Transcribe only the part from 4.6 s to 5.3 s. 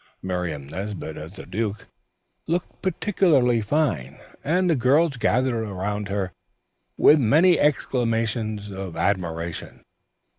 the girls